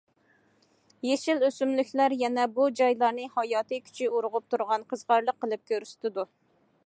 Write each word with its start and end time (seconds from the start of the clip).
يېشىل 1.07 1.43
ئۆسۈملۈكلەر 1.47 2.15
يەنە 2.21 2.45
بۇ 2.55 2.65
جايلارنى 2.79 3.27
ھاياتى 3.35 3.79
كۈچى 3.89 4.09
ئۇرغۇپ 4.15 4.51
تۇرغان، 4.55 4.89
قىزىقارلىق 4.95 5.41
قىلىپ 5.45 5.71
كۆرسىتىدۇ. 5.73 6.27